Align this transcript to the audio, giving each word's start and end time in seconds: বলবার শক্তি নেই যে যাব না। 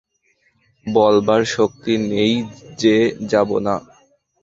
বলবার 0.85 1.41
শক্তি 1.47 1.93
নেই 2.09 2.33
যে 2.79 2.95
যাব 3.31 3.49
না। 3.59 3.75